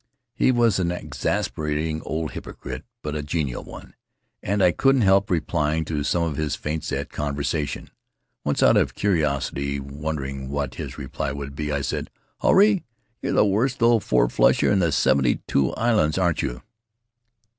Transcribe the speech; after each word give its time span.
He 0.33 0.51
was 0.51 0.79
an 0.79 0.91
exasperating 0.91 2.01
old 2.01 2.31
hypocrite, 2.31 2.85
but 3.03 3.15
a 3.15 3.21
genial 3.21 3.63
one, 3.63 3.93
and 4.41 4.63
I 4.63 4.71
couldn't 4.71 5.03
help 5.03 5.29
replying 5.29 5.85
to 5.85 6.03
some 6.03 6.23
of 6.23 6.37
his 6.37 6.55
feints 6.55 6.91
at 6.91 7.11
conversation. 7.11 7.91
Once, 8.43 8.63
out 8.63 8.77
of 8.77 8.95
curiosity, 8.95 9.79
wonder 9.79 10.25
ing 10.25 10.49
what 10.49 10.73
his 10.73 10.97
reply 10.97 11.31
would 11.31 11.55
be, 11.55 11.71
I 11.71 11.81
said, 11.81 12.09
"Huirai, 12.41 12.83
you're 13.21 13.33
the 13.33 13.45
worst 13.45 13.83
old 13.83 14.03
four 14.03 14.27
flusher 14.27 14.71
in 14.71 14.79
the 14.79 14.91
seventy 14.91 15.41
two 15.47 15.71
islands, 15.73 16.17
aren't 16.17 16.41
you?' 16.41 16.63